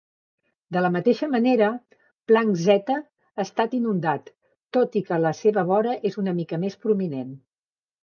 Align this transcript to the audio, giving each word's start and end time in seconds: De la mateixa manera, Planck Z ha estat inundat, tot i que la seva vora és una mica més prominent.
De 0.77 0.81
la 0.85 0.89
mateixa 0.95 1.29
manera, 1.33 1.67
Planck 2.31 2.57
Z 2.63 2.97
ha 2.97 3.45
estat 3.45 3.77
inundat, 3.83 4.35
tot 4.79 5.01
i 5.03 5.07
que 5.11 5.23
la 5.29 5.37
seva 5.45 5.69
vora 5.73 5.97
és 6.13 6.23
una 6.25 6.39
mica 6.43 6.65
més 6.67 6.85
prominent. 6.85 7.35